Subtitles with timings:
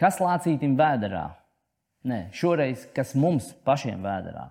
[0.00, 1.26] kas lācītim vēderā?
[2.08, 4.48] Nē, šoreiz kas mums pašiem vēderā.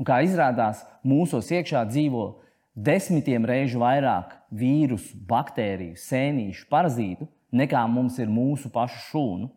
[0.00, 2.24] Un kā izrādās, mūsos iekšā dzīvo
[2.72, 9.52] desmitiem reižu vairāk vīrusu, baktēriju, sēnīšu, parazītu, nekā mums ir mūsu pašu šūnu.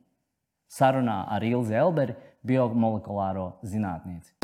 [0.72, 2.16] Sarunā ar Ilzi Elberi,
[2.48, 4.41] biomolekulāro zinātnieci.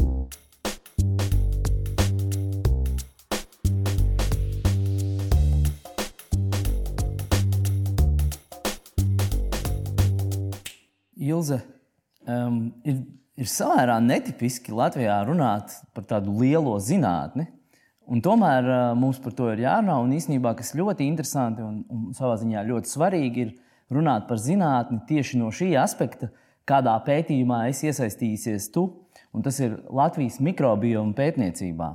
[11.38, 11.60] Ilze,
[12.26, 12.58] um,
[12.88, 13.04] ir,
[13.38, 17.48] ir samērā netipiski Latvijā runāt par tādu lielo zinātni.
[18.08, 20.00] Un tomēr uh, mums par to ir jārunā.
[20.04, 25.02] Un īsnībā, kas ļoti interesanti un, un savā ziņā ļoti svarīgi, ir runāt par zinātni
[25.10, 26.32] tieši no šī aspekta,
[26.68, 28.88] kādā pētījumā es iesaistījusies tu,
[29.36, 31.94] un tas ir Latvijas mikrobioma pētniecībā.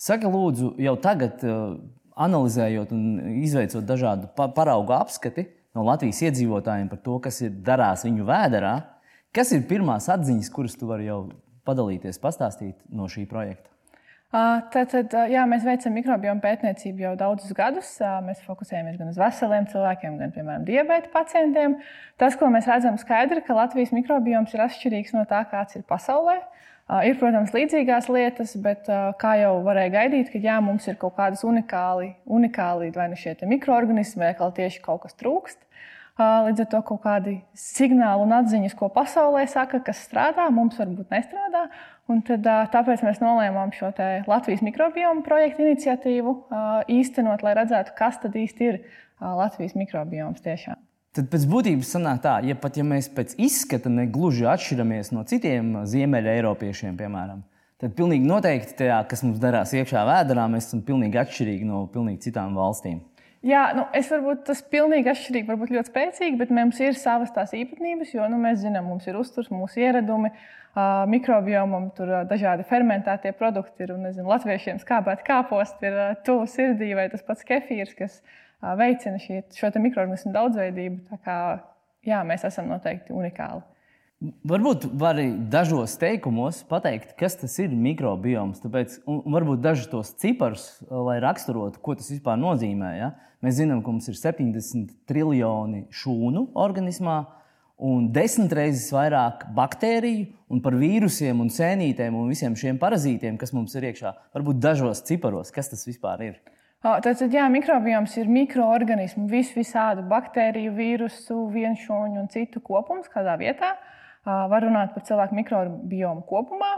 [0.00, 1.76] Saka, lūdzu, jau tagad, uh,
[2.16, 3.04] analizējot un
[3.44, 8.74] izveicot dažādu paraugu apskati, no Latvijas iedzīvotājiem par to, kas ir darās viņu vēderā.
[9.36, 11.26] Kas ir pirmās atziņas, kuras tu vari jau
[11.68, 13.68] padalīties, pastāstīt no šī projekta?
[14.36, 17.92] Tātad, jā, mēs veicam mikrobioma pētniecību jau daudzus gadus.
[18.26, 21.78] Mēs fokusējamies gan uz veseliem cilvēkiem, gan, piemēram, diabēta pacientiem.
[22.20, 26.40] Tas, ko mēs redzam skaidri, ka Latvijas mikrobioms ir atšķirīgs no tā, kāds ir pasaulē.
[26.86, 28.86] Ir, protams, līdzīgās lietas, bet
[29.18, 33.34] kā jau varēja gaidīt, ka jā, mums ir kaut kādas unikāli, unikāli vai nu šie
[33.42, 35.64] mikroorganismi, vai kaut tieši kaut kas trūkst.
[36.16, 41.10] Līdz ar to kaut kādi signāli un atziņas, ko pasaulē saka, kas strādā, mums varbūt
[41.12, 41.66] nestrādā.
[42.06, 43.90] Un tad, tāpēc mēs nolēmām šo
[44.30, 46.38] Latvijas mikrobioma projektu iniciatīvu
[46.86, 48.84] īstenot, lai redzētu, kas tad īsti ir
[49.18, 50.85] Latvijas mikrobioms tiešām.
[51.16, 55.70] Tad pēc būtības sanāk tā, ja pat ja mēs pēc izskata negluži atšķiramies no citiem
[55.88, 57.40] ziemeļa eiropiešiem, piemēram,
[57.80, 62.26] tad pilnīgi noteikti tajā, kas mums darās iekšā vēdā, mēs esam pilnīgi atšķirīgi no pilnīgi
[62.28, 63.00] citām valstīm.
[63.46, 67.56] Jā, nu, es varbūt tas pilnīgi atšķirīgi, varbūt ļoti spēcīgi, bet mums ir savas tās
[67.56, 72.66] īpatnības, jo nu, mēs zinām, mums ir uzturs, mūsu ieradumi, uh, mikrobiomam, tur uh, dažādi
[72.68, 73.94] fermentētie produkti ir.
[73.94, 78.42] Un, nezinu, latviešiem skābēt kāposti ir uh, tuvu sirdī, vai tas pats kefīrs, kas uh,
[78.62, 81.00] veicina šī, šo mikroorganismu daudzveidību.
[81.10, 81.38] Tā kā
[82.06, 83.64] jā, mēs esam noteikti unikāli.
[84.48, 88.62] Varbūt vari dažos teikumos pateikt, kas tas ir mikrobioms.
[88.62, 92.94] Tāpēc, varbūt dažus tos ciparus, lai raksturotu, ko tas vispār nozīmē.
[92.96, 93.10] Ja?
[93.44, 97.18] Mēs zinām, ka mums ir 70 triljoni šūnu organismā
[97.76, 103.52] un desmit reizes vairāk baktēriju, un par vīrusiem, un sēnītēm un visiem šiem parazītiem, kas
[103.52, 104.14] mums ir iekšā.
[104.32, 106.38] Varbūt dažos ciparos, kas tas vispār ir.
[106.86, 113.72] Tātad, jā, mikrobioms ir mikroorganismu, visu visādu baktēriju, vīrusu, vienšūnu un citu kopums kādā vietā.
[113.74, 113.92] Uh,
[114.26, 116.72] Var runāt par cilvēku mikrobiomu kopumā,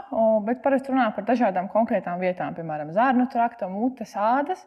[0.45, 4.61] bet parasti runā par dažādām konkrētām vietām, piemēram, zārnu trakta, mutes, ādas.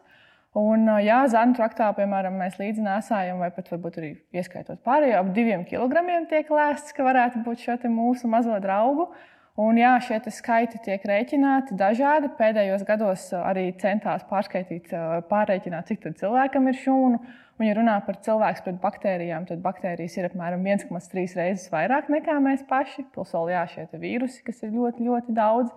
[0.59, 5.31] Un, jā, zārnu traktā, piemēram, mēs līdzi nesājam, vai pat varbūt arī ieskaitot pārējo, ap
[5.33, 9.07] diviem kilogramiem tiek lēsts, ka varētu būt šo mūsu mazo draugu.
[9.53, 12.31] Un, jā, šie skaiti tiek rēķināti dažādi.
[12.39, 14.89] Pēdējos gados arī centās pārskaitīt,
[15.29, 17.19] pārreikināt, cik cilvēkam ir šūnu.
[17.59, 22.39] Un, ja runā par cilvēku pret baktērijām, tad baktērijas ir apmēram 1,3 reizes vairāk nekā
[22.41, 23.05] mēs paši.
[23.13, 25.69] Plus vēl jā, šie vīrusi, kas ir ļoti, ļoti daudz.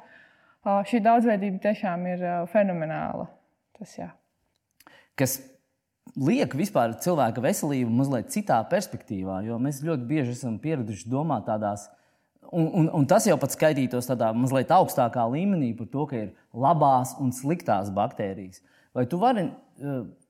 [0.89, 3.29] Šī daudzveidība tiešām ir fenomenāla.
[3.77, 4.09] Tas, jā.
[5.21, 5.37] kas
[6.17, 11.91] liek vispār cilvēka veselību mazliet citā perspektīvā, jo mēs ļoti bieži esam pieraduši domāt tādās.
[12.53, 16.31] Un, un, un tas jau pat skaitītos tādā mazliet augstākā līmenī par to, ka ir
[16.55, 18.63] labās un sliktās baktērijas.
[18.97, 19.49] Vai tu vari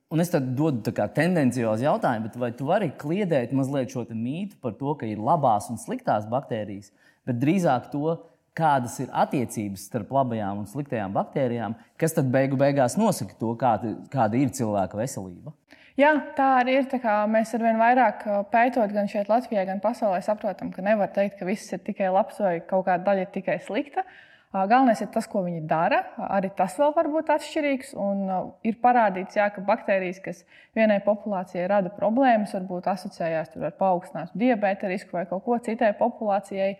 [0.06, 4.92] Un es tad dodu tendenciozu jautājumu, vai tu vari kliedēt mazliet šo mītu par to,
[4.94, 6.92] ka ir labās un sliktās baktērijas,
[7.26, 8.14] bet drīzāk to,
[8.56, 13.96] kādas ir attiecības starp labajām un sliktajām baktērijām, kas tad beigu beigās nosaka to, kāda,
[14.12, 15.52] kāda ir cilvēka veselība.
[15.96, 16.86] Jā, tā arī ir.
[16.92, 21.38] Tā mēs ar vien vairāk pētot, gan šeit Latvijā, gan pasaulē, saprotam, ka nevar teikt,
[21.38, 24.04] ka viss ir tikai labs vai kaut kāda daļa ir tikai slikta.
[24.04, 24.22] Uh,
[24.64, 25.98] Galvenais ir tas, ko viņi dara.
[26.32, 27.92] Arī tas vēl var būt atšķirīgs.
[28.00, 28.22] Un
[28.64, 30.44] ir parādīts, jā, ka baktērijas, kas
[30.76, 36.70] vienai populācijai rada problēmas, varbūt asociējās ar paaugstinātu diabēta risku vai kaut ko citai populācijai,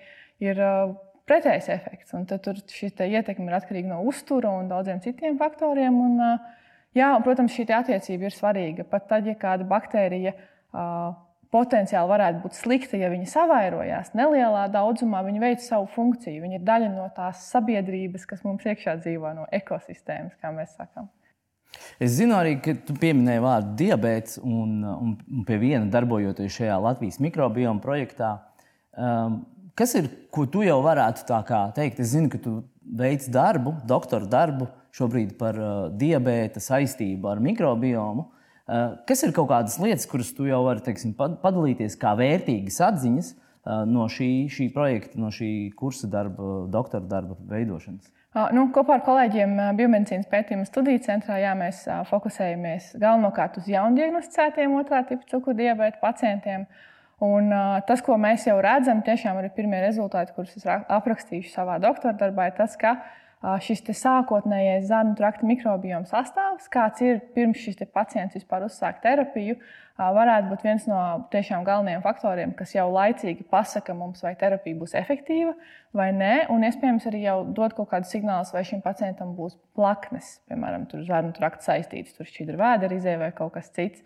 [0.47, 0.63] ir
[1.29, 2.15] pretējs efekts.
[2.17, 6.01] Un tad šī ietekme ir atkarīga no uztura un daudziem citiem faktoriem.
[6.07, 6.23] Un,
[6.97, 8.87] jā, un, protams, šī attiecība ir svarīga.
[8.89, 10.35] Pat tad, ja kāda baktērija
[11.55, 16.43] potenciāli varētu būt slikta, ja viņi savairojās nelielā daudzumā, viņi veic savu funkciju.
[16.43, 21.09] Viņi ir daļa no tās sabiedrības, kas mums iekšā dzīvo, no ekosistēmas, kā mēs sakām.
[22.01, 25.17] Es zinu arī, ka tu pieminēji vārdu diabetes, un, un,
[25.49, 28.31] pie viena darbojoties šajā Latvijas mikrobioma projektā.
[28.97, 29.43] Um,
[29.77, 31.27] kas ir, ko tu jau varētu
[31.77, 32.01] teikt?
[32.01, 32.59] Es zinu, ka tu
[32.97, 38.31] veic darbu, doktora darbu šobrīd par uh, diabēta saistību ar mikrobiomu.
[38.67, 43.35] Eh, kas ir kaut kādas lietas, kuras tu jau vari teiksim, padalīties kā vērtīgas atziņas,
[43.91, 45.49] no šī, šī projekta, no šī
[45.79, 48.13] kursa darba, doktora darba veidošanas?
[48.55, 55.01] Nu, kopā ar kolēģiem Biomedicīnas pētījuma studiju centrā jā, mēs fokusējamies galvenokārt uz jaundiagnosticētiem otrā
[55.09, 56.67] tipa cukurdibēta pacientiem.
[57.27, 61.79] Un, uh, tas, ko mēs jau redzam, tiešām ir pirmie rezultāti, kurus es aprakstīšu savā
[61.83, 63.26] doktora darbā, ir tas, ka uh,
[63.63, 69.87] šis sākotnējais zarnu trakta mikrobioma sastāvs, kāds ir pirms šis pacients vispār uzsāk terapiju, uh,
[69.97, 71.01] varētu būt viens no
[71.33, 75.55] tiešām galvenajiem faktoriem, kas jau laicīgi pasaka mums, vai terapija būs efektīva
[75.97, 80.37] vai nē, un iespējams arī jau dod kaut kādus signālus, vai šim pacientam būs plaknes,
[80.51, 84.05] piemēram, zarnu trakta saistītas, tur šķidra vēderizē vai kaut kas cits.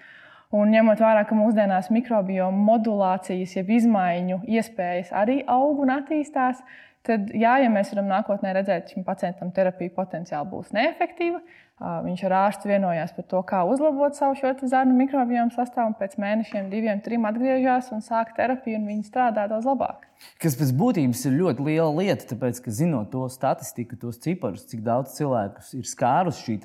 [0.55, 6.63] Un ņemot vērā, ka mūsdienās mikrobioma modulācijas, jeb izmaiņu iespējas arī aug un attīstās,
[7.06, 11.41] tad, jā, ja mēs varam nākotnē redzēt, ka pacientam terapija potenciāli būs neefektīva,
[12.05, 16.19] viņš ar ārstu vienojās par to, kā uzlabot savu šo zarnu mikrobiomu sastāvu, un pēc
[16.20, 20.05] mēnešiem, diviem, trim atgriežas un sāk terapiju, un viņi strādā daudz labāk.
[20.43, 24.85] Kas pēc būtības ir ļoti liela lieta, tāpēc, ka zinot to statistiku, tos ciparus, cik
[24.85, 26.58] daudz cilvēku ir skārus šī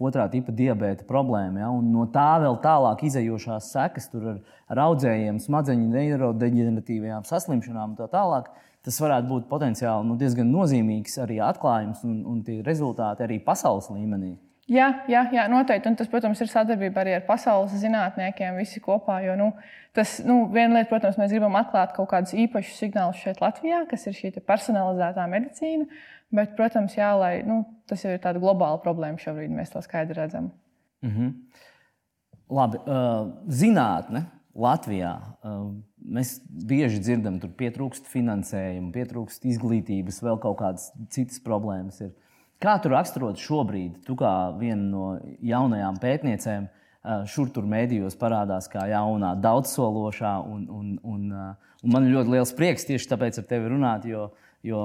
[0.00, 1.64] otrā tipa diabēta problēma.
[1.64, 1.70] Ja?
[1.74, 4.40] Un no tā vēl tālāk izējošās sekas ar,
[4.72, 8.48] ar audzējiem, smadzeņu neirodeģeneratīvajām saslimšanām un tā tālāk.
[8.84, 13.90] Tas varētu būt potenciāli nu, diezgan nozīmīgs arī atklājums un, un tie rezultāti arī pasaules
[13.92, 14.38] līmenī.
[14.70, 15.90] Jā, jā, jā, noteikti.
[15.90, 19.18] Un tas, protams, ir sadarbība arī ar pasaules zinātniekiem, visi kopā.
[19.24, 19.48] Jo, nu,
[19.96, 24.06] tas, nu, viena lieta, protams, mēs gribam atklāt kaut kādus īpašus signālus šeit, Latvijā, kas
[24.06, 25.88] ir šī personalizētā medicīna.
[26.30, 30.52] Bet, protams, jā, lai, nu, tas ir tāda globāla problēma šobrīd, mēs to skaidri redzam.
[31.02, 31.32] Mm -hmm.
[32.50, 34.24] Labi, uh, zinātne
[34.56, 35.12] Latvijā.
[35.46, 35.70] Uh,
[36.02, 42.00] mēs bieži dzirdam, ka pietrūkst finansējuma, pietrūkst izglītības, vēl kaut kādas citas problēmas.
[42.02, 42.12] Ir.
[42.60, 45.06] Kā tu raksturot šobrīd, tu kā viena no
[45.46, 51.94] jaunajām pētniecēm, uh, šur tur mēdījos parādās kā jaunā, daudzsološā, un, un, un, uh, un
[51.94, 54.32] man ir ļoti liels prieks tieši tāpēc ar tevi runāt, jo
[54.62, 54.80] Jo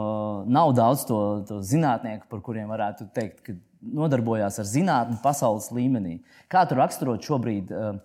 [0.47, 3.55] nav daudz to, to zinātnieku, par kuriem varētu teikt, ka
[3.95, 6.21] nodarbojās ar zinātnē pasaules līmenī.
[6.51, 7.97] Kā tu raksturot šobrīd uh,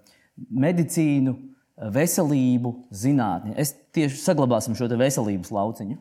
[0.51, 1.37] medicīnu,
[1.81, 3.55] veselību, zinātni?
[3.61, 5.97] Es tieši saglabāsim šo veselības lauciņu.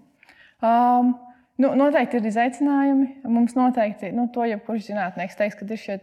[0.59, 1.13] Um,
[1.59, 3.05] Nu, noteikti ir izaicinājumi.
[3.27, 5.97] Mums noteikti, nu, to jebkurš zinātnēks teiks, ka ir šie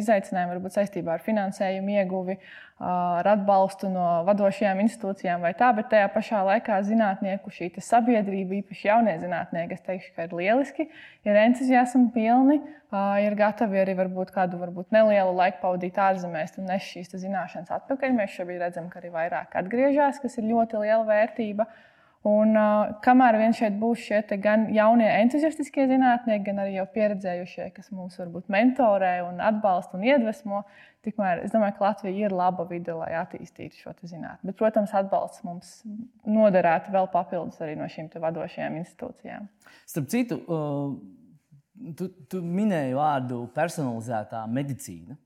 [0.00, 2.38] izaicinājumi varbūt saistībā ar finansējumu ieguvi,
[2.80, 8.88] ar atbalstu no vadošajām institūcijām vai tā, bet tajā pašā laikā zinātnieku šī sabiedrība, īpaši
[8.88, 10.88] jaunie zinātnieki, es teikšu, ka ir lieliski,
[11.28, 12.62] ir entuziasmi pilni,
[13.28, 18.16] ir gatavi arī varbūt kādu varbūt nelielu laiku pavadīt ārzemēs un nes šīs zināšanas atpakaļ.
[18.16, 21.68] Mēs šobrīd redzam, ka arī vairāk atgriežas, kas ir ļoti liela vērtība.
[22.24, 27.66] Un, uh, kamēr vien šeit būs šie gan jaunie entuziastiskie zinātnieki, gan arī jau pieredzējušie,
[27.76, 30.62] kas mūs varbūt mentorē un atbalsta un iedvesmo,
[31.04, 34.40] tikmēr es domāju, ka Latvija ir laba vide, lai attīstītu šo zinātnē.
[34.40, 35.74] Bet, protams, atbalsts mums
[36.24, 39.52] noderētu vēl papildus arī no šīm vadošajām institūcijām.
[39.84, 40.96] Starp citu, uh,
[42.00, 45.18] tu, tu minēji vārdu personalizētā medicīna.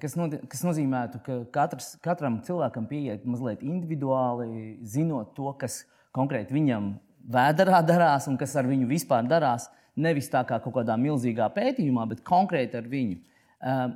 [0.00, 5.94] Kas, no, kas nozīmē, ka katrs, katram cilvēkam pieiet mazliet individuāli, zinot to, kas ir
[6.18, 6.92] konkrēti viņam
[7.28, 9.68] vēdā darās un kas ar viņu vispār darās.
[9.98, 13.16] Nevis tā kā kaut kādā milzīgā pētījumā, bet konkrēti ar viņu.
[13.58, 13.88] Uh,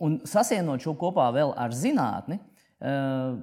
[0.00, 3.42] un sasienot šo kopā vēl ar zinātni, uh,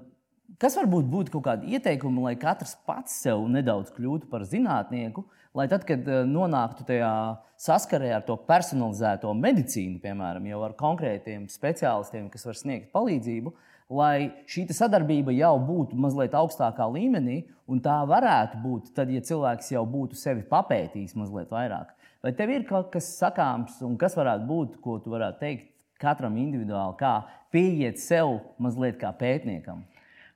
[0.61, 5.67] kas varbūt būtu kaut kādi ieteikumi, lai katrs pats sev nedaudz kļūtu par zinātnieku, lai
[5.69, 7.13] tad, kad uh, nonāktu tajā
[7.61, 13.53] saskarē ar to personalizēto medicīnu, piemēram, jau ar konkrētiem speciālistiem, kas var sniegt palīdzību,
[13.91, 19.73] lai šī sadarbība jau būtu mazliet augstākā līmenī, un tā varētu būt tad, ja cilvēks
[19.73, 21.91] jau būtu sevi papētījis mazliet vairāk.
[22.21, 25.69] Vai tev ir kaut kas sakāms, un kas varētu būt, ko tu varētu teikt
[26.01, 27.13] katram individuāli, kā
[27.53, 29.83] pieiet sev mazliet kā pētniekam?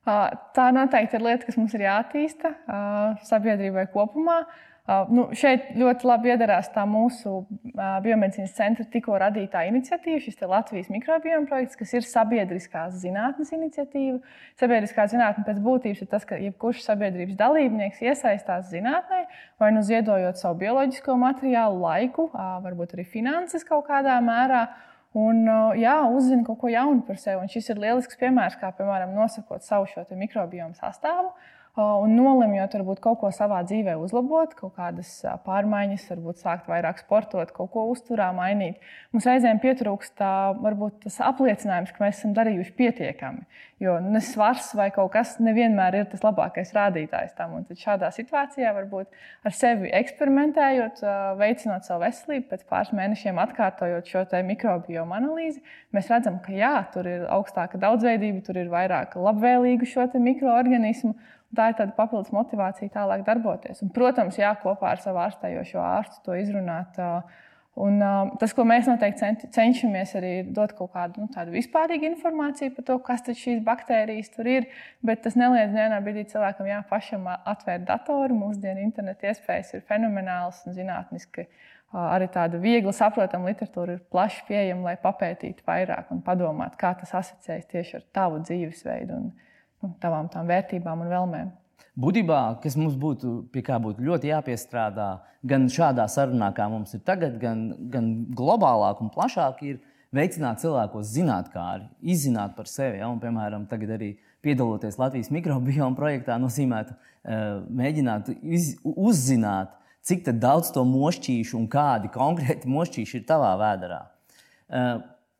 [0.06, 2.52] Tā noteikti ir lieta, kas mums ir jāattīsta
[3.26, 4.44] sabiedrībai kopumā.
[4.86, 10.38] Uh, nu, šeit ļoti labi iedarās tā mūsu uh, biomedicīnas centra tikko radītā iniciatīva, šis
[10.46, 14.20] Latvijas mikrobioma projekts, kas ir sabiedriskās zinātnes iniciatīva.
[14.62, 19.24] Sabiedriskā zinātne pēc būtības ir tas, ka jebkurš sabiedrības dalībnieks iesaistās zinātnē,
[19.58, 24.68] vai nu ziedojot savu bioloģisko materiālu, laiku, uh, varbūt arī finanses kaut kādā mērā.
[25.18, 25.46] Un,
[25.80, 27.40] jā, uzzina kaut ko jaunu par sevi.
[27.40, 31.32] Un šis ir lielisks piemērs, kā piemēram nosakot savu šo mikrobiomu sastāvu
[31.76, 35.10] un nolemjot, varbūt kaut ko savā dzīvē uzlabot, kaut kādas
[35.44, 38.80] pārmaiņas, varbūt sākt vairāk sportot, kaut ko uzturā mainīt.
[39.12, 43.44] Mums reizēm pietrūkst tā, varbūt tas apliecinājums, ka mēs esam darījuši pietiekami.
[43.84, 47.58] Jo ne svars vai kaut kas nevienmēr ir tas labākais rādītājs tam.
[47.60, 49.12] Un tad šādā situācijā varbūt
[49.44, 51.04] ar sevi eksperimentējot,
[51.42, 55.60] veicinot savu veselību, pēc pāris mēnešiem atkārtojot šo mikrobiomu analīzi,
[55.92, 61.18] mēs redzam, ka jā, tur ir augstāka daudzveidība, tur ir vairāk labvēlīgu šo mikroorganismu
[61.56, 63.82] Tā ir tāda papildus motivācija tālāk darboties.
[63.86, 67.00] Un, protams, jā, kopā ar savu ārstējošo ārstu to izrunāt.
[67.76, 68.00] Un,
[68.40, 72.96] tas, ko mēs noteikti cenšamies, arī ir dot kaut kādu nu, vispārīgu informāciju par to,
[73.04, 74.70] kas šīs baktērijas tur ir.
[75.04, 78.38] Bet tas neliedz vienā brīdī cilvēkam jā, pašam atvērt datoru.
[78.46, 81.50] Mūsdienu interneta iespējas ir fenomenālas un zinātniski.
[81.96, 87.14] Arī tāda viegli saprotama literatūra ir plaši pieejama, lai papētītu vairāk un padomātu, kā tas
[87.22, 89.30] asociējas tieši ar tavu dzīvesveidu un
[90.02, 91.54] tavām tām vērtībām un vēlmēm.
[91.96, 95.10] Būtībā, kas mums būtu, pie kā būtu ļoti jāpiestrādā,
[95.48, 99.80] gan šādā sarunā, kā mums ir tagad, gan, gan globālāk un plašāk, ir
[100.16, 103.00] veicināt cilvēkos zinātnē, izzināt par sevi.
[103.00, 103.08] Ja?
[103.08, 104.12] Un, piemēram, tagad arī
[104.44, 109.72] piedaloties Latvijas mikrobioma projektā, nozīmētu uh, mēģināt iz, uzzināt,
[110.06, 114.04] cik daudz to mošķīšu un kādi konkrēti mošķīši ir tavā vēdā.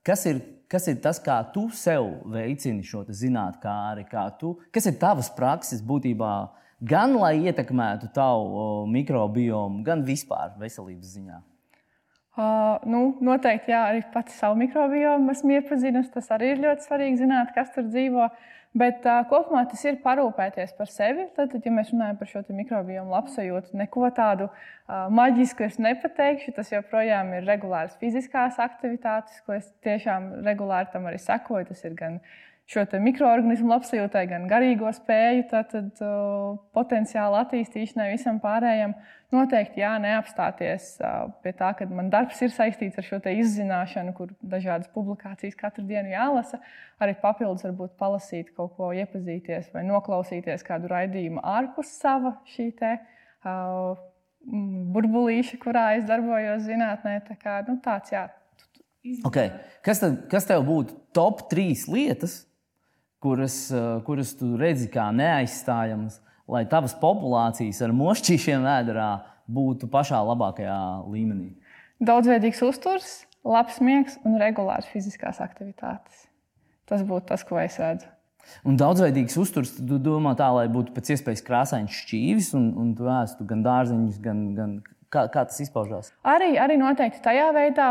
[0.06, 4.98] Kas ir kas ir tas, kā tu sev veicini šo zinātnē, kā tu, kas ir
[5.02, 6.34] tavas prakses būtībā,
[6.82, 11.42] gan lai ietekmētu tavu mikrobiomu, gan vispār veselības ziņā?
[12.36, 16.12] Uh, nu, noteikti, jā, arī pati savu mikrobiomu esmu iepazinusi.
[16.18, 18.26] Tas arī ir ļoti svarīgi zināt, kas tur dzīvo.
[18.28, 21.30] Uh, Bet uh, kopumā tas ir parūpēties par sevi.
[21.38, 26.52] Tad, tad ja mēs runājam par šo mikrobiomu labsajūtu, neko tādu uh, maģisku es nepateikšu.
[26.58, 31.70] Tas joprojām ir regulārs fiziskās aktivitātes, ko es tiešām regulāri tam arī sekoju.
[31.72, 32.20] Tas ir gan
[32.70, 38.96] šo mikroorganismu labsajūtai, gan garīgo spēju, tātad, uh, potenciālu attīstīšanai, visam pārējiem.
[39.34, 44.32] Noteikti jā, neapstāties uh, pie tā, ka man darbs ir saistīts ar šo izzināšanu, kur
[44.42, 46.62] dažādas publikācijas katru dienu jālasa.
[47.02, 52.96] Arī papildus varbūt palasīt kaut ko, iepazīties vai noklausīties kādu raidījumu ārpus sava šī te.
[53.46, 53.94] Uh,
[54.96, 57.20] burbulīša, kurā es darbojos zinātnē.
[57.30, 58.26] Tā kā, nu, tāds, jā,
[59.26, 59.52] Okay.
[59.86, 62.40] Kas, tad, kas tev būtu top trīs lietas,
[63.26, 69.10] kuras, eh, kuras tu redzi kā neaizstājamas, lai tavas populācijas ar mošķīšiem vēdā
[69.50, 70.80] būtu pašā labākajā
[71.10, 71.56] līmenī?
[72.06, 73.14] Daudzveidīgs uzturs,
[73.46, 76.28] labs miegs un regulārs fiziskās aktivitātes.
[76.86, 78.12] Tas būtu tas, ko es redzu.
[78.62, 83.08] Un daudzveidīgs uzturs, tu domā tā, lai būtu pēc iespējas krāsains šķīvis, un, un tu
[83.10, 84.76] ēstu gan dārzeņus, gan, gan
[85.14, 86.10] Kā, kā tas izpaužās?
[86.26, 87.88] Arī, arī noteikti tajā veidā,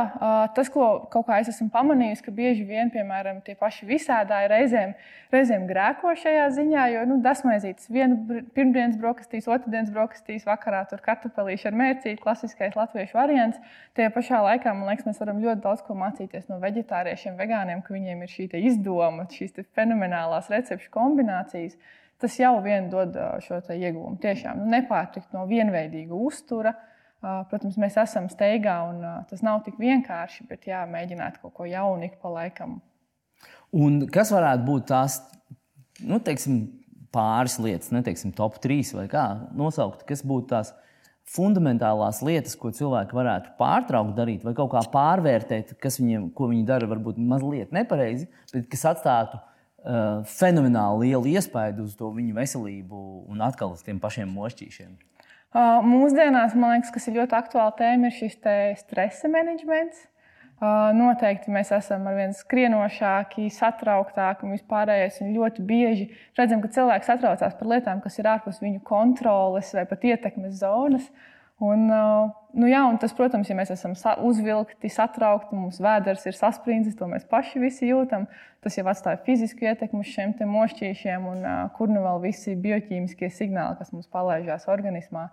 [0.56, 4.94] tas, ko kaut kā es esmu pamanījis, ka bieži vien, piemēram, tie paši visādāji reizēm,
[5.33, 11.68] reizēm grēko šajā ziņā, jo nu, dasmaizītas vienu pirmdienas brokastīs, otrdienas brokastīs, vakarā tur kartupelīši
[11.71, 13.61] ar mērcīti, klasiskais latviešu variants.
[13.94, 17.94] Tajā pašā laikā, man liekas, mēs varam ļoti daudz ko mācīties no vegetāriešiem, vegāniem, ka
[17.94, 21.78] viņiem ir šī izdoma, šīs fenomenālās recepšu kombinācijas.
[22.18, 24.16] Tas jau vien dod šo ieguvumu.
[24.23, 26.90] Tiešām nu, nepārtikt no vienveidīga uztura, uh,
[27.25, 29.00] Protams, mēs esam steigā, un
[29.31, 32.83] tas nav tik vienkārši, bet jā, mēģināt kaut ko jaunu ik pa laikam.
[33.75, 35.23] Un kas varētu būt tās
[36.04, 36.66] nu, teiksim,
[37.14, 39.25] pāris lietas, neteiksim, top trīs vai kā
[39.57, 40.73] nosaukt, kas būtu tās
[41.35, 46.66] fundamentālās lietas, ko cilvēki varētu pārtraukt darīt, vai kaut kā pārvērtēt, kas viņiem, ko viņi
[46.69, 53.00] dara, varbūt mazliet nepareizi, bet kas atstātu uh, fenomenāli lielu iespaidu uz to viņu veselību
[53.33, 54.93] un atkal uz tiem pašiem mošķīšiem.
[55.55, 58.41] Mūsdienās, man liekas, kas ir ļoti aktuāla tēma, ir šis
[58.81, 60.01] stresa menedžments.
[60.95, 65.21] Noteikti mēs esam ar vien skrienošāki, satrauktāki un vispārējais.
[65.23, 66.09] Un ļoti bieži
[66.39, 71.07] redzam, ka cilvēks satraucās par lietām, kas ir ārpus viņu kontroles vai pat ietekmes zonas.
[71.63, 71.87] Un,
[72.59, 73.93] nu jā, un tas, protams, ja mēs esam
[74.27, 78.27] uzvilkti, satraukti, mums vēders ir sasprindzis, to mēs paši visi jūtam.
[78.65, 81.45] Tas jau atstāja fizisku ietekmi uz šiem mošķīšiem, un
[81.77, 85.29] kur nu vēl visi bioķīmiskie signāli, kas mums palaižās organismā.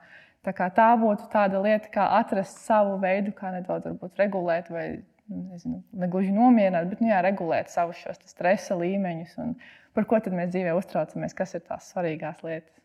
[0.45, 4.85] Tā, tā būtu tāda lieta, kā atrast savu veidu, kā nedaudz regulēt, vai
[5.31, 9.55] nu, nezinu, ne gluži nomierināt, bet nu, jā, regulēt savus stresa līmeņus un
[9.97, 12.80] par ko mēs dzīvē uztraucamies, kas ir tās svarīgās lietas.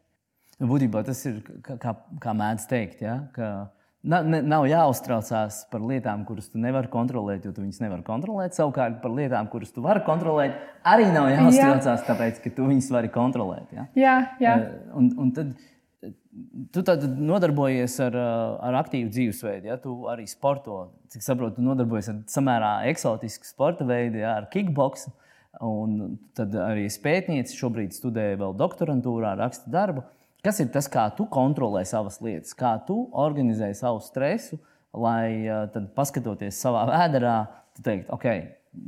[0.56, 3.18] Būtībā tas ir kā, kā mēdz teikt, ja?
[3.36, 3.48] ka
[4.08, 8.56] nav, nav jāuztraucās par lietām, kuras tu nevari kontrolēt, jo tu viņas nevari kontrolēt.
[8.56, 10.56] Savukārt par lietām, kuras tu vari kontrolēt,
[10.88, 12.06] arī nav jāuztraucās, jā.
[12.08, 13.74] tāpēc ka tu viņas vari kontrolēt.
[13.76, 13.88] Ja?
[13.98, 14.54] Jā, jā.
[14.62, 15.56] Eh, un, un tad,
[16.74, 18.16] Tu tad nodarbojies ar,
[18.60, 20.90] ar aktīvu dzīvesveidu, ja tu arī sporto.
[21.08, 25.14] Cik saprotu, tu nodarbojies ar samērā eksotisku sporta veidu, ja, ar kickboksu.
[25.64, 30.04] Un tad arī pētniece šobrīd studē vēl doktorantūrā, raksta darbu.
[30.46, 34.60] Kas ir tas, kā tu kontrolē savas lietas, kā tu organizē savu stresu,
[34.94, 35.42] lai
[35.74, 37.40] tad, paskatoties savā vēdā,
[37.74, 38.28] tu teiktu, ok,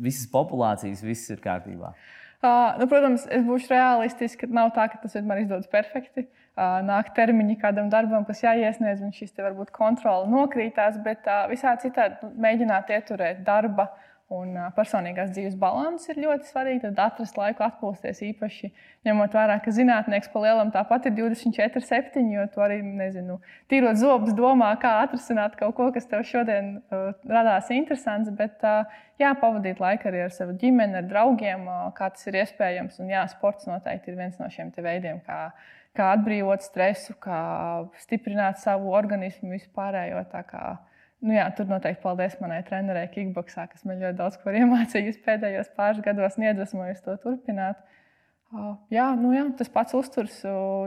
[0.07, 1.91] visas populācijas, viss ir kārtībā.
[2.39, 6.29] Uh, nu, protams, es būšu realistisks, ka nav tā, ka tas vienmēr izdodas perfekti.
[6.55, 11.49] Uh, nāk termiņi kādam darbam, kas jāiesniedz, un šis te varbūt kontrole nokrītās, bet uh,
[11.51, 13.89] visā citādi nu, mēģināt ieturēt darba
[14.29, 16.83] Un personīgās dzīves balans ir ļoti svarīgi.
[16.83, 18.69] Tad atrast laiku atpūsties īpaši,
[19.09, 22.27] ņemot vērā, ka zinātnieks pa lielam tāpat ir 24, 7.
[22.35, 23.39] Jo tu arī, nezinu,
[23.73, 28.29] tīrot zobus, domā, kā atrisināt kaut ko, kas tev šodien uh, radās interesants.
[28.37, 32.37] Bet, uh, jā, pavadīt laiku arī ar savu ģimeni, ar draugiem, uh, kā tas ir
[32.43, 33.01] iespējams.
[33.01, 35.41] Un jā, sports noteikti ir viens no šiem veidiem, kā,
[35.97, 37.41] kā atbrīvot stresu, kā
[38.05, 40.21] stiprināt savu organismu vispārējo.
[41.19, 45.73] Nu jā, tur noteikti paldies manai trenerei Kickboxā, kas man ļoti daudz ko iemācījusi pēdējos
[45.79, 47.81] pāris gados un iedvesmojusi to turpināt.
[48.89, 50.39] Jā, nu jā, tas pats uzturs,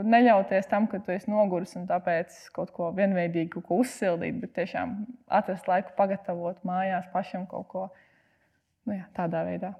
[0.02, 4.96] neļauties tam, ka tu esi noguris un tāpēc kaut ko vienveidīgu ko uzsildīt, bet tiešām
[5.30, 7.84] atrast laiku pagatavot mājās pašam kaut ko
[8.88, 9.76] nu jā, tādā veidā.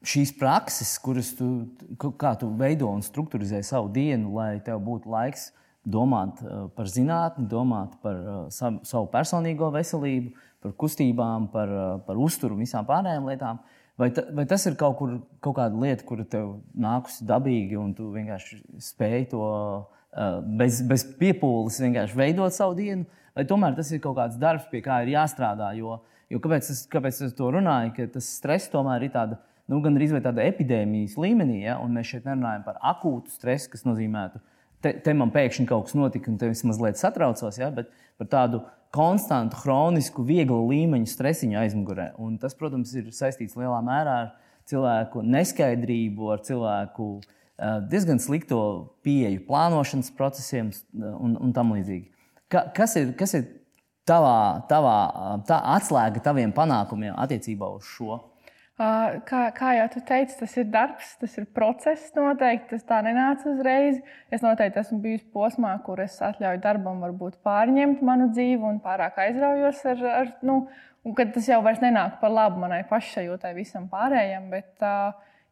[0.00, 1.68] Šīs prakses, kuras tu,
[2.00, 5.50] tu veido un struktūrizē savu dienu, lai tev būtu laiks
[5.84, 12.20] domāt eh, par zinātni, domāt par eh, savu, personīgo veselību, par kustībām, par, eh, par
[12.20, 13.62] uzturu visām pārējām lietām.
[14.00, 17.92] Vai, ta, vai tas ir kaut, kur, kaut kāda lieta, kura tev nākusi dabīgi, un
[17.96, 19.42] tu vienkārši spēj to
[20.56, 23.04] bez, bez piepūles vienkārši veidot savu dienu?
[23.36, 25.68] Vai tomēr tas ir kaut kāds darbs, pie kā ir jāstrādā?
[25.76, 25.98] Jo,
[26.32, 27.92] jo kāpēc, es, kāpēc es to runāju?
[27.98, 29.36] Ka tas stress tomēr ir tāda,
[29.68, 31.76] nu, gan arī tāda epidēmijas līmenī, ja?
[31.84, 35.88] un mēs šeit nerunājam par akūtu stresu, kas nozīmētu, ka te, te man pēkšņi kaut
[35.88, 38.62] kas notika, un es mazliet satraucos, ja, bet par tādu
[38.94, 42.10] konstantu, chronisku, vieglu līmeņu stresiņu aizmugurē.
[42.22, 44.32] Un tas, protams, ir saistīts lielā mērā ar
[44.70, 47.12] cilvēku neskaidrību, ar cilvēku
[47.90, 48.60] diezgan slikto
[49.04, 52.08] pieeju plānošanas procesiem un, un tam līdzīgi.
[52.50, 53.46] Ka, kas ir, kas ir
[54.08, 54.96] tavā, tavā
[55.46, 58.18] tā atslēga taviem panākumiem attiecībā uz šo?
[58.80, 62.70] Kā, kā jau tu teici, tas ir darbs, tas ir process noteikti.
[62.70, 63.98] Tas tā nenāca uzreiz.
[64.32, 69.20] Es noteikti esmu bijusi posmā, kur es atļauju darbam varbūt pārņemt manu dzīvi un pārāk
[69.20, 70.62] aizraujos ar, ar nu,
[71.04, 74.48] un kad tas jau vairs nenāk par labu manai pašsajūtai visam pārējiem.
[74.54, 74.72] Bet,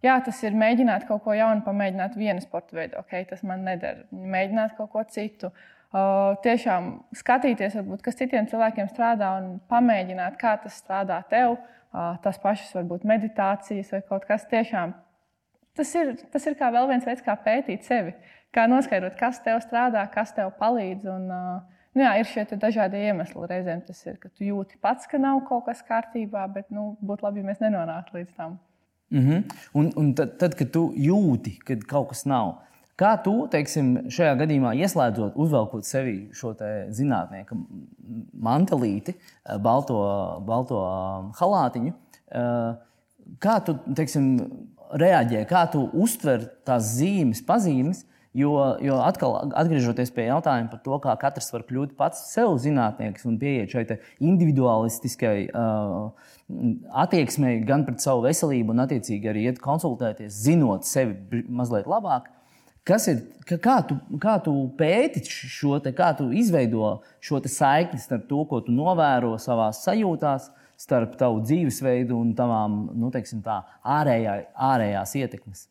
[0.06, 3.02] jā, tas ir mēģināt kaut ko jaunu, pamēģināt vienu sporta veidu.
[3.04, 4.06] Okay, tas man neder.
[4.08, 5.52] Mēģināt kaut ko citu.
[5.88, 11.56] Uh, tiešām skatīties, varbūt, kas citiem cilvēkiem strādā un pamēģināt, kā tas strādā tev.
[11.92, 14.92] Tās pašas varbūt meditācijas vai kaut kas tiešām.
[15.78, 18.12] Tas ir, tas ir kā vēl viens veids, kā pētīt sevi,
[18.54, 21.06] kā noskaidrot, kas tev strādā, kas tev palīdz.
[21.12, 21.28] Un,
[21.94, 23.46] nu jā, ir šie dažādi iemesli.
[23.48, 27.28] Reizēm tas ir, ka tu jūti pats, ka nav kaut kas kārtībā, bet nu, būtu
[27.28, 28.58] labi, ja mēs nenonāktu līdz tam.
[29.10, 29.60] Mm -hmm.
[29.72, 32.58] un, un tad, tad, kad tu jūti, ka kaut kas nav,
[32.98, 36.50] Kā tu teiksim, šajā gadījumā ieslēdzot, uzvelkot sevi šo
[36.94, 37.54] zinātnieku
[38.42, 40.00] mantelīti, eh, balto,
[40.46, 42.72] balto um, halātiņu, eh,
[43.38, 44.32] kā tu teiksim,
[44.98, 48.04] reaģē, kā tu uztver tās zīmes, pazīmes?
[48.38, 48.52] Jo,
[48.84, 53.38] jo atkal, atgriežoties pie jautājuma par to, kā katrs var kļūt pats sev zinātnieks un
[53.40, 56.10] pieiet šai individualistiskai uh,
[57.02, 62.28] attieksmei gan pret savu veselību, un attiecīgi arī iet konsultēties, zinot sevi mazliet labāk,
[62.88, 63.18] Kas ir,
[63.60, 68.62] kā, tu, kā tu pēti šo te, kā tu izveido šo saikni starp to, ko
[68.64, 70.48] tu novēro savā sajūtās,
[70.78, 74.38] starp tavu dzīvesveidu un tavām nu, teiksim, tā, ārējā,
[74.70, 75.66] ārējās ietekmes?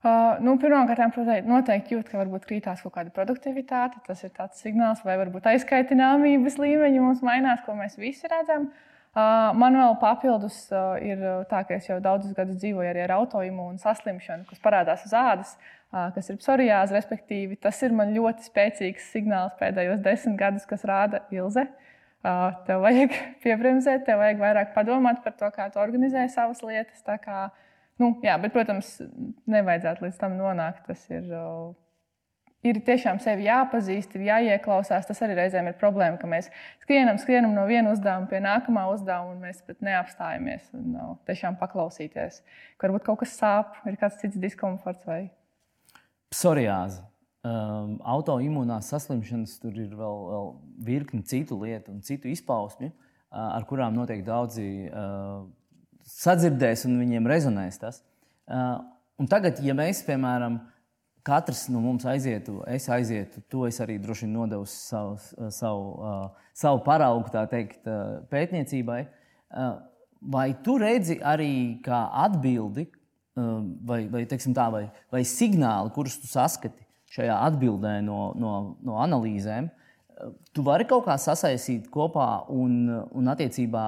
[0.00, 4.00] Uh, nu, Pirmkārt, noteikti jūt, ka varbūt krītās kaut kāda produktivitāte.
[4.06, 8.70] Tas ir tāds signāls, vai varbūt aizkaitināmības līmeņi mums mainās, ko mēs visi redzam.
[9.10, 13.18] Uh, man vēl papildus uh, ir tā, ka es jau daudzus gadus dzīvoju arī ar
[13.18, 15.52] autoimūnu saslimšanu, kas parādās uz ādas.
[15.58, 20.86] Uh, kas ir psoriāze, respektīvi, tas ir man ļoti spēcīgs signāls pēdējos desmit gadus, kas
[20.86, 21.66] rāda ilze.
[22.22, 27.02] Tev vajag piebremzēt, tev vajag vairāk padomāt par to, kā tu organizē savas lietas.
[27.24, 27.48] Kā,
[27.98, 28.98] nu, jā, bet, protams,
[29.50, 30.84] nevajadzētu līdz tam nonākt.
[30.86, 31.26] Tas ir,
[32.70, 35.08] ir tiešām sevi jāpazīst, ir jāieklausās.
[35.08, 36.52] Tas arī reizēm ir problēma, ka mēs
[36.84, 41.58] skrienam, skrienam no viena uzdevuma pie nākamā uzdevuma, un mēs pat neapstājamies un no, tiešām
[41.58, 42.44] paklausīties.
[42.76, 45.24] Ka varbūt kaut kas sāp, ir kāds cits diskomforts vai
[46.30, 47.02] psoriāze.
[47.40, 50.50] Um, autoimūnās saslimšanas, tur ir vēl, vēl
[50.84, 55.46] virkni citu lietu un citu izpausmju, uh, ar kurām noteikti daudzi uh,
[56.04, 58.02] sadzirdēs un viņiem rezonēs tas.
[58.44, 58.76] Uh,
[59.30, 60.58] tagad, ja mēs, piemēram,
[61.24, 65.16] katrs no mums aizietu, es aizietu, to es arī droši vien nodevu savu,
[65.56, 69.00] savu, uh, savu paraugu teikt, uh, pētniecībai.
[69.48, 69.78] Uh,
[70.20, 72.90] vai tu redzi arī kā atbildi,
[73.86, 78.54] vai, vai, tā, vai, vai signāli, kurus tu saskati šajā atbildē no, no,
[78.86, 79.80] no analīzēm, uh,
[80.54, 83.86] tu vari kaut kā sasaistīt kopā un, un attiecībā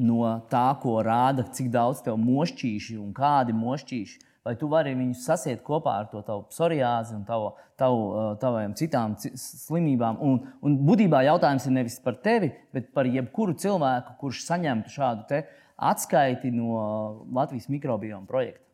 [0.00, 4.26] no tā, ko rāda, cik daudz tev mošķīši un kādi mošķīši.
[4.46, 8.72] Vai tu vari viņus sasiet kopā ar to tavu psoriāzi un tavu, tavu, uh, tavām
[8.78, 10.16] citām slimībām?
[10.24, 15.42] Un, un būtībā jautājums ir nevis par tevi, bet par jebkuru cilvēku, kurš saņemtu šādu
[15.90, 18.69] atskaiti no Latvijas mikrobioma projekta?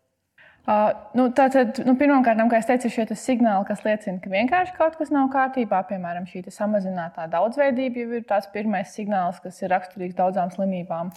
[0.67, 4.75] Uh, nu, tātad, nu, Pirmkārt, kā jau teicu, ir šie signāli, kas liecina, ka vienkārši
[4.75, 5.85] kaut kas nav kārtībā.
[5.87, 11.13] Piemēram, šī samazinātā daudzveidība jau ir tāds pirmais signāls, kas ir raksturīgs daudzām slimībām.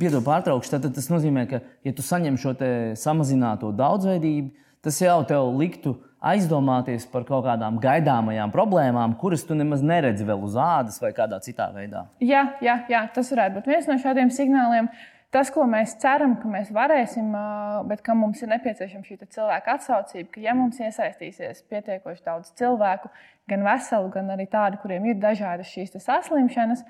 [0.00, 0.72] Piedod, pārtraukšu.
[0.74, 2.56] Tad, tad tas nozīmē, ka, ja tu saņem šo
[2.98, 4.50] samazināto daudzveidību,
[4.82, 10.42] tas jau tev liktu aizdomāties par kaut kādām gaidāmajām problēmām, kuras tu nemaz neredzi vēl
[10.42, 12.08] uz ādas vai kādā citā veidā.
[12.18, 14.90] Jā, jā, jā tas varētu būt viens no šādiem signāliem.
[15.28, 17.34] Tas, ko mēs ceram, ka mēs varēsim,
[17.90, 23.10] bet kam mums ir nepieciešama šī cilvēka atsaucība, ka ja mums iesaistīsies pietiekoši daudz cilvēku,
[23.52, 26.80] gan veselu, gan arī tādu, kuriem ir dažādas šīs saslimšanas,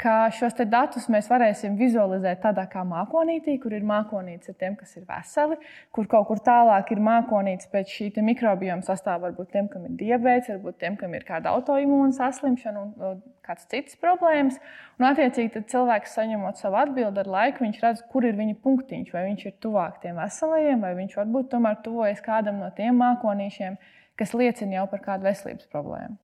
[0.00, 4.92] ka šos datus mēs varēsim vizualizēt tādā kā mākonītī, kur ir mākonītis ar tiem, kas
[4.98, 5.56] ir veseli,
[5.94, 10.50] kur kaut kur tālāk ir mākonītis pēc šī mikrobioma sastāvā, varbūt tiem, kam ir diabetes,
[10.52, 14.60] varbūt tiem, kam ir kāda autoimūna saslimšana un kāds cits problēmas.
[14.98, 19.24] Un, attiecīgi, cilvēks saņemot savu atbildi ar laiku, viņš redz, kur ir viņa punktiņš, vai
[19.30, 23.80] viņš ir tuvāk tiem veselajiem, vai viņš varbūt tomēr tuvojas kādam no tiem mākonīšiem,
[24.20, 26.20] kas liecina jau par kādu veselības problēmu.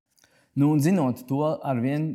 [0.54, 2.10] Nu, un zinot to ar vien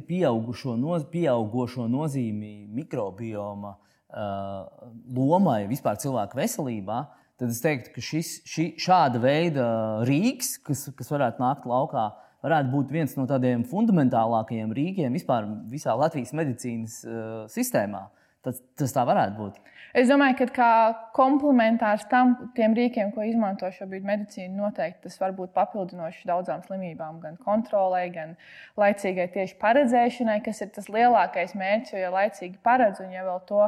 [0.77, 4.67] noz, pieaugušo nozīmi mikrobioma uh,
[5.09, 6.99] lomai vispār cilvēku veselībā,
[7.41, 9.65] tad es teiktu, ka šis, šī, šāda veida
[10.05, 12.11] rīks, kas, kas varētu nākt laukā,
[12.45, 18.05] varētu būt viens no tādiem fundamentālākajiem rīkiem vispār visā Latvijas medicīnas uh, sistēmā.
[18.45, 19.57] Tas, tas tā varētu būt.
[19.97, 20.71] Es domāju, ka kā
[21.17, 27.39] komplementārs tam rīkiem, ko izmanto šobrīd medicīna, noteikti tas var būt papildinošs daudzām slimībām, gan
[27.41, 28.35] kontrolē, gan
[28.77, 31.95] laicīgai tieši paredzēšanai, kas ir tas lielākais mērķis.
[31.95, 33.63] Jo ja laicīgi paredz, un ja vēl to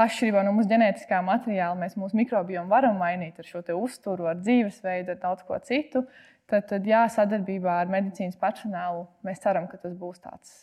[0.00, 5.12] atšķirībā no mūsu ģenētiskā materiāla mēs mūsu mikrobiomu varam mainīt ar šo uzturu, ar dzīvesveidu,
[5.12, 6.06] ar daudz ko citu,
[6.48, 10.56] tad, tad jā, sadarbībā ar medicīnas personālu mēs ceram, ka tas būs tāds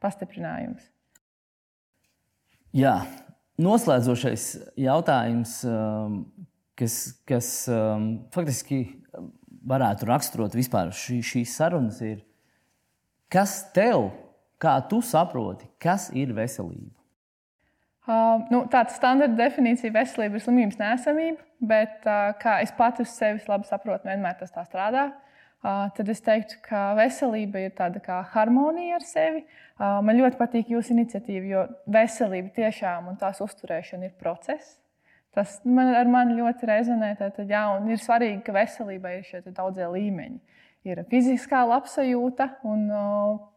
[0.00, 0.88] pastiprinājums.
[2.72, 3.02] Jā,
[3.62, 4.46] noslēdzošais
[4.80, 6.18] jautājums, um,
[6.78, 6.96] kas,
[7.28, 8.82] kas um, faktiski
[9.68, 12.20] varētu raksturot vispār šī, šīs sarunas, ir,
[13.32, 14.10] kas tev,
[14.62, 16.94] kā tu saproti, kas ir veselība?
[18.02, 23.12] Uh, nu, tāda standarta definīcija veselība ir slimības nesamība, bet uh, kā es pati uz
[23.14, 25.12] sevis labi saprotu, vienmēr tas tā strādā.
[25.12, 25.28] Uh,
[25.62, 30.70] tad es teiktu, ka veselība ir tāda kā harmonija ar sevi, uh, Man ļoti patīk
[30.70, 34.76] jūsu iniciatīva, jo veselība tiešām un tās uzturēšana ir process.
[35.32, 37.14] Tas man, ar mani ļoti rezonē.
[37.18, 40.38] Tad, jā, ir svarīgi, ka veselībai ir šie daudzie līmeņi.
[40.86, 42.88] Ir fiziskā labsajūta, un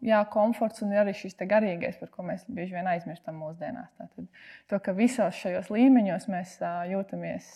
[0.06, 3.92] jā, komforts, un arī šis garīgais, par ko mēs bieži vien aizmirstam mūsdienās.
[3.98, 4.28] Tātad,
[4.70, 6.58] to, ka visos šajos līmeņos mēs
[6.94, 7.50] jūtamies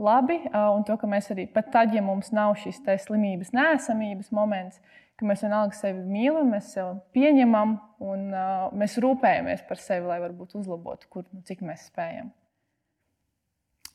[0.00, 4.80] labi, un to, ka mēs arī pat tad, ja mums nav šis slimības nēsamības moments,
[5.20, 7.76] ka mēs vienalga sevi mīlam, mēs sevi pieņemam
[8.08, 12.32] un uh, mēs rūpējamies par sevi, lai varbūt uzlabotu, kur, nu, cik mēs spējam.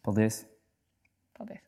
[0.05, 0.43] Paldies!
[1.35, 1.63] Paldies!